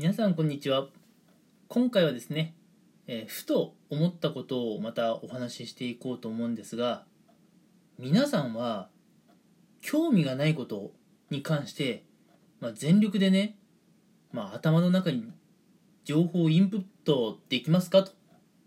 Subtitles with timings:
[0.00, 0.86] 皆さんこんにちは。
[1.66, 2.54] 今回はですね、
[3.08, 7.04] えーふと思ったことをまたお話ししていこうと思うんですが
[7.98, 8.90] 皆さんは
[9.80, 10.92] 興味がないこと
[11.30, 12.04] に関して、
[12.60, 13.56] まあ、全力でね、
[14.30, 15.32] まあ、頭の中に
[16.04, 18.04] 情報をインプットできますか？
[18.04, 18.12] と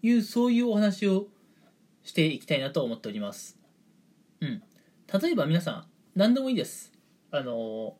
[0.01, 1.27] いうそういうお話を
[2.03, 3.57] していきたいなと思っております。
[4.41, 4.61] うん。
[5.21, 6.91] 例えば皆さん何でもいいです。
[7.31, 7.95] あの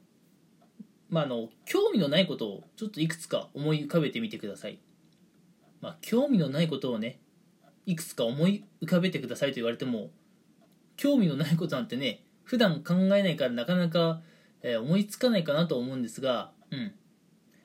[1.12, 4.80] まあ、あの興味のないことをちょっといくつか思い浮かべてみてください、
[5.82, 7.20] まあ、興味のないことをね
[7.86, 10.10] いくつか思い浮かべてくださいと言われても
[10.96, 14.22] 興味のないことなんてね普段考えないからなかなか、
[14.62, 16.94] えー思いつかないかなと思うんですが、うん。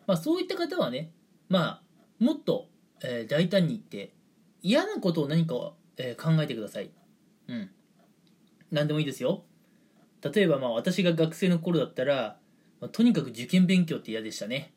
[0.06, 1.10] まあ、そういった方はね、
[1.48, 1.82] ま
[2.20, 2.68] あ、もっと、
[3.02, 4.14] えー大胆に言って
[4.62, 6.90] 嫌なことを何か、えー考えてください、
[7.48, 7.70] うん、
[8.70, 9.42] 何でもいいですよ。
[10.22, 12.38] 例えばまあ私が学生の頃だったら
[12.80, 14.72] まあとにかく受験勉強って嫌でしたね。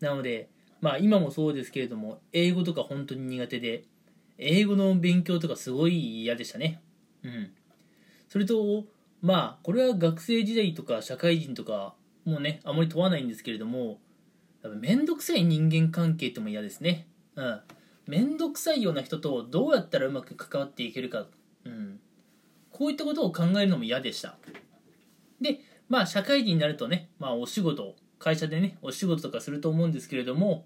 [0.00, 0.48] なので
[0.80, 3.84] まあ今もそうですけれども英語とか本当に苦手で
[4.38, 6.80] 英語の勉強とかすごい嫌でしたね。
[7.22, 7.50] うん。
[8.28, 8.84] それと
[9.20, 13.98] まあこれは学生時代とか社会人とかもうねあまり問わないんですけれども
[14.62, 17.06] やっぱ面倒くさい人間関係っても嫌ですね。
[17.36, 17.60] うん。
[18.06, 21.26] 面倒くさいような人とどうやったらうまく関わっていけるか。
[21.64, 22.00] うん。
[22.70, 24.36] こういったことを考えるのも嫌でした。
[25.40, 30.64] でまあ社会人になるとね、まあ、お仕事会社でねお仕事とかすると思うんですけれども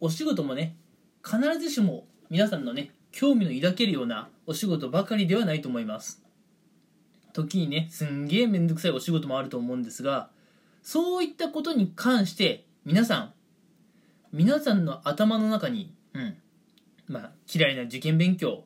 [0.00, 0.76] お仕事もね
[1.24, 6.22] 必ずしも皆さんのね興味の抱けるようなお仕事ばかりではないと思います。
[7.32, 10.28] 時にねすんげえ面倒くさいお仕事もあると思うんですが
[10.82, 13.32] そういったことに関して皆さん
[14.32, 16.36] 皆さんの頭の中に、うん
[17.08, 18.64] まあ、嫌いな受験勉強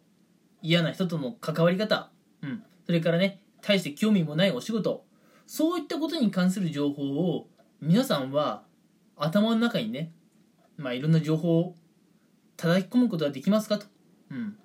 [0.60, 2.10] 嫌な人との関わり方、
[2.42, 5.04] うん、それからね大して興味もないお仕事
[5.48, 7.48] そういったことに関する情報を
[7.80, 8.64] 皆さんは
[9.16, 10.12] 頭の中にね、
[10.76, 11.74] まあ、いろんな情報を
[12.58, 13.86] 叩き込むことができますかと、
[14.30, 14.58] うん、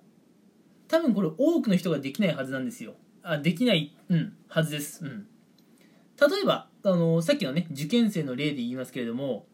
[0.90, 2.96] 多分これ多くの人ができないはずなんですよ。
[3.24, 5.26] あできない、うん、はずです、うん、
[6.20, 9.46] 例えばあのさっきのね受験生の例で言いますけれども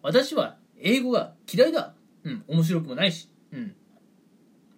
[0.00, 1.92] 私は英語が嫌いだ、
[2.24, 3.74] うん、面白くもないし、うん、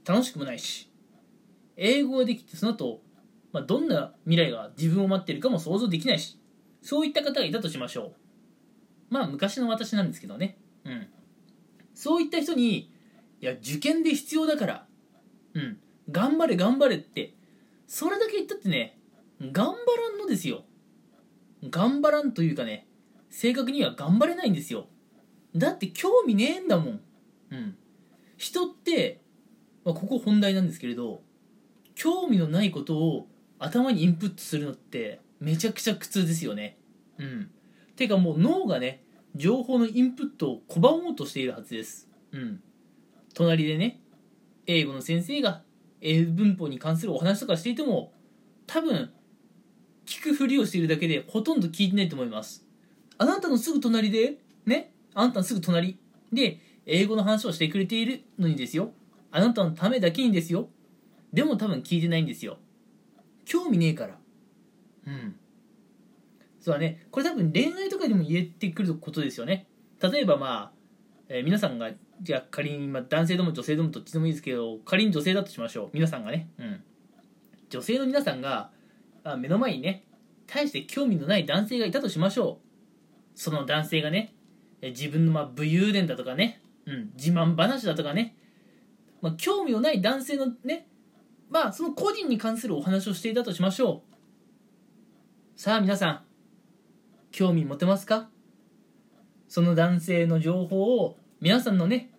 [0.05, 0.89] 楽しくもないし。
[1.77, 3.02] 英語ができてその後
[3.53, 6.39] まあ、どんな未来が自分を待ってるかも想像できないし
[6.81, 8.15] そういった方がいたとしましょう。
[9.11, 10.59] まあ昔の私なんですけどね。
[10.85, 11.07] うん。
[11.95, 12.91] そういった人に
[13.41, 14.87] いや受験で必要だから
[15.55, 15.79] うん。
[16.11, 17.35] 頑張れ頑張れって
[17.87, 18.99] それだけ言ったってね
[19.41, 20.65] 頑張らんのですよ。
[21.69, 22.89] 頑張らんというかね
[23.31, 24.87] 正確には頑張れないんですよ。
[25.55, 27.01] だって興味ねえんだもん。
[27.51, 27.77] うん。
[28.37, 29.21] 人って、
[29.85, 31.23] まあ、ここ本題なんですけれど
[31.95, 33.29] 興味のないことを
[33.63, 36.79] 頭にインプットするのってめちゃくちゃ苦痛ですよね。
[37.19, 37.51] うん。
[37.97, 39.05] てかもう脳がね
[39.37, 42.09] 情報のインプットを拒もうとしているはずです。
[42.33, 42.61] うん。
[43.35, 44.01] 隣でね
[44.67, 45.63] 英語の先生が
[46.01, 48.13] 英文法に関するお話とかしていても
[48.67, 49.13] 多分
[50.07, 52.67] 聞くふりをしているだけでほとんど聞いてないと思います。
[53.19, 55.99] あなたのすぐ隣でねあなたのすぐ隣
[56.33, 58.91] で英語の話をしてくれているのにですよ。
[59.31, 60.69] あなたのためだけにですよ。
[61.33, 62.59] でも多分聞いてないんですよ。
[63.45, 64.19] 興味ねえから。
[65.07, 65.37] うん。
[66.61, 67.07] そうだね。
[67.11, 69.67] これ多分恋愛とかでも言えてくることですよね。
[70.01, 70.73] 例えばまあ、
[71.29, 75.91] えー皆さんがじゃあ仮に、まあ、男性でも女性でもどっちでもいいですけど仮に女性だとしましょう。
[75.93, 76.51] 皆さんがね。
[76.59, 76.83] うん。
[77.69, 78.71] 女性の皆さんが
[79.25, 80.05] あ目の前にね
[80.47, 82.67] 大して興味のない男性がいたとしましょう。
[83.35, 84.35] その男性がね
[84.83, 88.37] えー自分のまあ武勇伝だとかね、うん、自慢話だとかね、
[89.21, 90.87] まあ、興味のない男性のね
[91.53, 94.03] まあその個人に関するお話をしていたとしましょ
[95.57, 95.61] う。
[95.61, 96.25] さあ皆さん
[97.31, 98.31] 興味持てますか？
[99.49, 102.11] その男性の情報を皆さんのね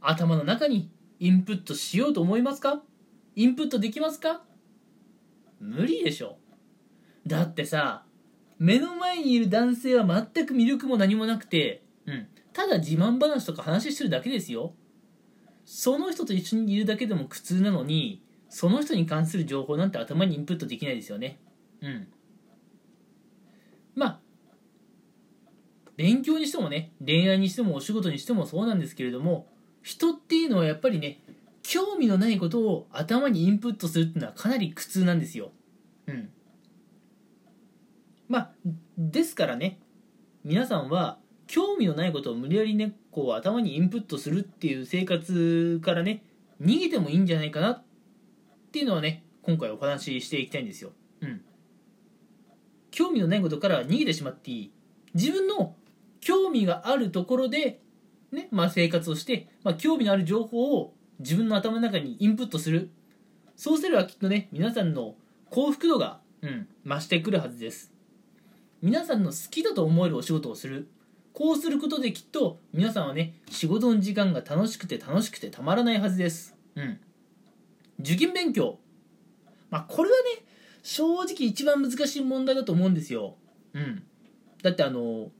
[0.00, 0.88] 頭の中に
[1.18, 2.80] インプットしようと思いますか？
[3.34, 4.42] インプットできますか？
[5.58, 6.38] 無理でしょ。
[7.26, 8.04] だってさ
[8.60, 14.74] 目の前にいる男性は全く魅力も何もなくて、うん、ただ自慢話とか話してるだけですよ。
[15.64, 18.22] その人と一緒にいるだけでも苦痛なのに
[18.56, 21.38] その人に関する情報なんて頭にインプットできないですよね。
[21.82, 22.08] うん。
[23.94, 24.20] まあ
[25.98, 29.46] 勉強にしてもね恋愛にしてもお仕事にしてもそうなんですけれども
[29.82, 31.20] 人っていうのはやっぱりね
[31.62, 35.50] 興味のないことを頭にインプットするっていうのはかなり苦痛なんですよ。
[36.06, 36.30] うん。
[38.26, 38.52] まあ
[38.96, 39.78] ですからね
[40.44, 46.24] 皆さんは興味のないことを無理やりねこう頭にインプットするっていう生活からね
[46.62, 47.82] 逃げてもいいんじゃないかな
[48.76, 50.92] っていうのはね今回お話ししていきたいんですよ。
[51.22, 51.40] うん。
[52.90, 54.72] 興味のないことから逃げてしまっていい。
[55.14, 55.74] 自分の
[56.20, 57.80] 興味があるところで
[58.32, 62.90] ねまあ、生活をして、まあ、興味のある情報を自分の頭の中にインプットする
[63.54, 65.14] そうすればきっとね皆さんの
[65.48, 67.92] 幸福度が、うん、増してくるはずです
[68.82, 70.88] 皆さんの好きだと思えるお仕事をする
[71.32, 77.00] こうすることできっと皆さんはね仕事の時間が楽しくて楽しくてたまらないはずですうん
[78.00, 78.78] 受験勉強。
[79.70, 80.44] まあこれはね
[80.82, 83.36] 正直一番難しい問題だと思うんですよ。
[83.74, 84.02] うん。
[84.62, 85.30] だってあの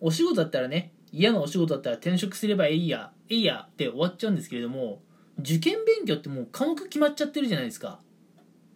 [0.00, 5.00] お仕事だったらね嫌なお仕事だったら転職すればいいやいいやって終わっちゃうんですけれども
[5.38, 8.00] 受験勉強ってもう科目決まっちゃってるじゃないですか。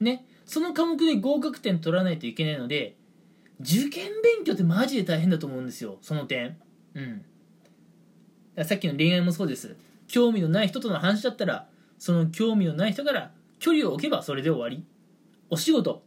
[0.01, 0.27] ね。
[0.45, 2.97] その科目で合格点取らないといけないので
[3.61, 5.99] 受験勉強ってマジで大変だと思うんですよ。
[6.01, 6.59] その点。
[6.95, 7.25] うん。
[8.65, 9.77] さっきの恋愛もそうです。
[10.09, 11.69] 興味のない人との話だったら
[12.01, 14.85] その興味のない人から距離を置けばそれで終わり。
[15.51, 16.03] お仕事。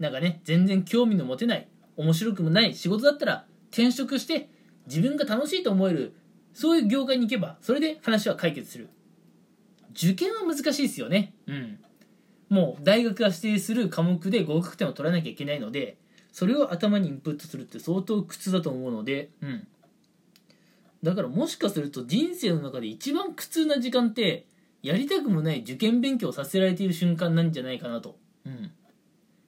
[0.00, 1.68] なんかね全然興味の持てない。
[1.96, 4.50] 面白くもない仕事だったら転職して
[4.86, 6.14] 自分が楽しいと思える。
[6.52, 8.88] そういう業界に行けばそれで話は解決する。
[9.92, 11.34] 受験は難しいですよね。
[11.46, 11.78] うん。
[12.48, 15.96] もう大学が指定する科目で合格点を取らなきゃいけないので
[16.32, 19.30] それを頭にインプットするって相当苦痛だと思うので。
[19.40, 19.68] うん。
[21.04, 24.46] だからもしかすると人生の中で一番苦痛な時間って
[24.82, 28.72] やりたくもない受験勉強をさせられている瞬間なんじゃないかなと、うん、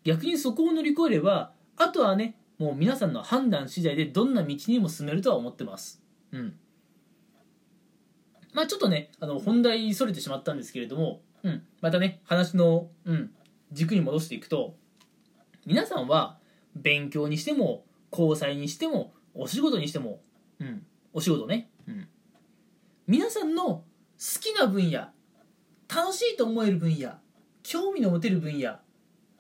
[0.05, 6.01] 逆にそこを乗り越えればあとはねもう皆さんの判断次第でどんな道にも進めるとは思ってます。
[6.31, 6.55] うん。
[8.53, 13.31] まあちょっとねあの本題それてしまったんですけれども、うん、またね話の、うん、
[13.73, 14.77] 軸に戻していくと
[15.67, 16.39] 皆さんは
[16.77, 20.21] 勉強にしても交際にしてもお仕事にしても、
[20.61, 22.09] うん、お仕事ね、うん、
[23.09, 23.85] 皆さんの好
[24.41, 25.09] きな分野
[25.95, 27.13] 楽しいと思える分野
[27.63, 28.77] 興味の持てる分野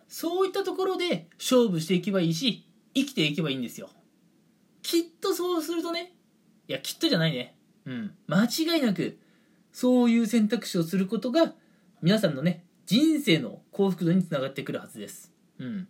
[0.09, 3.91] そういったところで勝負していけばいいし生きていけばいいんですよ。
[4.83, 6.13] きっとそうするとね
[6.69, 7.57] いやきっとじゃないね。
[7.87, 8.15] うん。
[8.29, 9.19] 間違いなく
[9.73, 11.53] そういう選択肢をすることが
[12.01, 15.33] 皆さんのね人生の幸福度につながってくるはずです。
[15.59, 15.89] うん。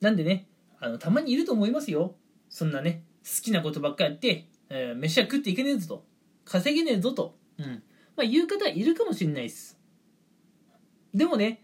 [0.00, 0.48] なんでね
[0.80, 2.14] あのたまにいると思いますよ。
[2.48, 6.04] そんなね好きなことばっかやって、えー飯は食っていけねえぞと
[6.46, 7.82] 稼げねえぞと、うん。
[8.18, 9.78] まあ、言う方いるかもしれないです。
[11.14, 11.62] でもね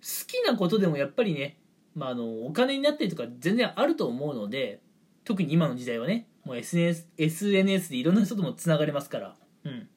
[0.00, 1.58] 好きなことでもやっぱりね、
[1.96, 4.80] まあ、あのお金になったりとか全然あると思うので
[5.24, 9.88] 特に今の時代はねもう SNS, SNS でいろんな人ともつながれますから、うん、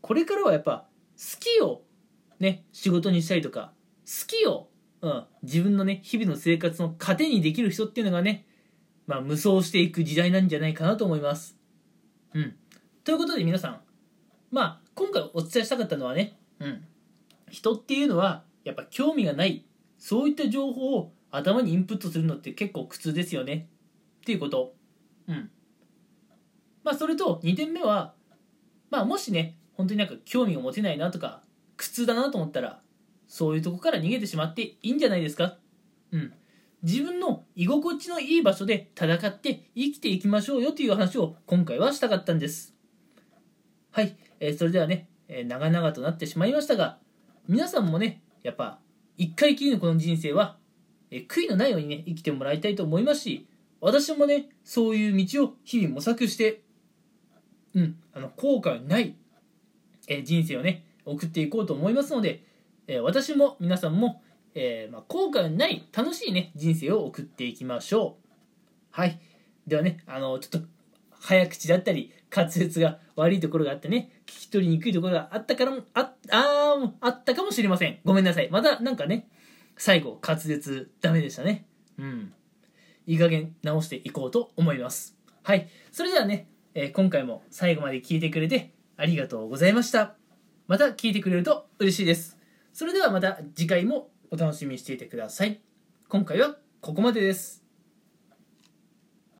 [0.00, 0.86] これからはやっぱ
[1.16, 1.82] 好きを
[2.40, 3.72] ね仕事にしたりとか
[4.06, 4.68] 好きを、
[5.02, 8.46] うん、自分のね日々の生活の糧にできる人っていうのがね、
[9.06, 11.56] まあ、無双していく時代なんじゃないかなと思います。
[12.32, 12.56] うん、
[13.04, 13.89] ということで皆さん
[14.50, 16.84] まあ今回お伝えしたかったのはね、うん、
[17.50, 19.64] 人っていうのはやっぱ興味がない
[19.98, 23.68] そういった情報を頭にインプットするのって結構苦痛ですよね。
[24.22, 24.74] っていうこと。
[25.28, 25.50] うん。
[26.82, 28.14] まあそれと2点目は
[28.90, 31.42] まあもしね本当になんか興味が持てないなとか
[31.76, 32.80] 苦痛だなと思ったら
[33.28, 35.58] そういうとこから逃げてしまっていいんじゃないですか。
[36.12, 36.32] うん。
[36.82, 42.74] 自分の居心地のいい場所で戦って生きていきましょうよという話を今回はしたかったんです。
[43.90, 46.98] はい、えそれではね、え長々となってしまいましたが
[47.46, 48.78] 皆さんもねやっぱ
[49.16, 50.56] 一回きりのこの人生は、
[51.10, 53.46] え悔いのないようにね生きてもらいたいと思いますし
[53.80, 56.62] 私もねそういう道を日々模索して
[57.74, 59.14] うんあの後悔ない、
[60.08, 62.42] え人生をね送っていこうと思いますので、
[62.86, 64.22] え私も皆さんも、
[64.54, 68.26] えーまあ、後悔ない楽しいね人生を送っていきましょう。
[68.90, 69.20] はい。
[69.66, 70.66] ではねあのちょっと
[71.20, 77.98] 早口だったり滑舌が悪いところがあってね聞き取りにくいところがあったからもあああったかもしれません。
[78.04, 78.48] ごめんなさい。
[78.50, 79.28] またなんかね
[79.76, 81.66] 最後滑舌ダメでしたね。
[81.98, 82.32] うん。
[83.06, 85.16] いい加減直していこうと思います。
[85.42, 85.68] はい。
[85.92, 90.14] それではね、えー今回も最後まで聞いてくれてありがとうございました。
[90.68, 92.38] また聞いてくれると嬉しいです。
[92.72, 95.60] それではまた次回もお楽しみにしていてください。
[96.08, 97.59] 今回はここまでです。